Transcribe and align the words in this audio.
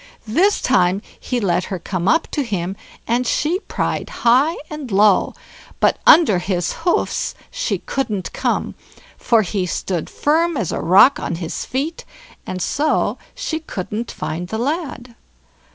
This 0.27 0.61
time 0.61 1.03
he 1.19 1.39
let 1.39 1.65
her 1.65 1.77
come 1.77 2.07
up 2.07 2.27
to 2.31 2.41
him, 2.41 2.75
and 3.07 3.27
she 3.27 3.59
pried 3.59 4.09
high 4.09 4.55
and 4.67 4.91
low, 4.91 5.35
but 5.79 5.99
under 6.07 6.39
his 6.39 6.73
hoofs 6.73 7.35
she 7.51 7.77
couldn't 7.77 8.33
come, 8.33 8.73
for 9.15 9.43
he 9.43 9.67
stood 9.67 10.09
firm 10.09 10.57
as 10.57 10.71
a 10.71 10.81
rock 10.81 11.19
on 11.19 11.35
his 11.35 11.65
feet, 11.65 12.03
and 12.47 12.63
so 12.63 13.19
she 13.35 13.59
couldn't 13.59 14.09
find 14.09 14.47
the 14.47 14.57
lad. 14.57 15.13